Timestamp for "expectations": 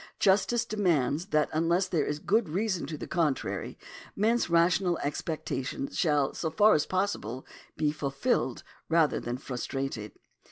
5.03-5.95